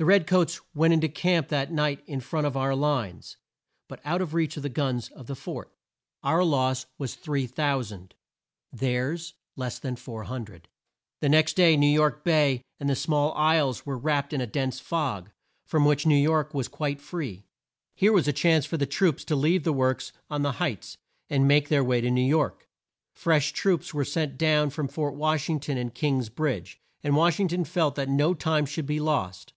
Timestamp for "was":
6.98-7.16, 16.54-16.68, 18.12-18.28